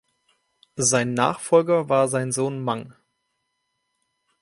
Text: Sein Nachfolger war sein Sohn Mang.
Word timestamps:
Sein 0.77 1.13
Nachfolger 1.13 1.87
war 1.87 2.07
sein 2.07 2.31
Sohn 2.31 2.63
Mang. 2.63 2.95